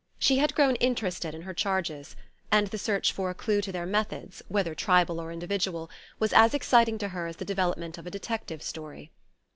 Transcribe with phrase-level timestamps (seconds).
[0.17, 2.15] She had grown interested in her charges,
[2.51, 6.55] and the search for a clue to their methods, whether tribal or individual, was as
[6.55, 9.11] exciting to her as the development of a detective story.